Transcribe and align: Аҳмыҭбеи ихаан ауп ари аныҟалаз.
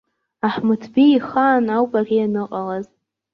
Аҳмыҭбеи 0.45 1.11
ихаан 1.15 1.65
ауп 1.75 1.91
ари 1.99 2.17
аныҟалаз. 2.25 2.85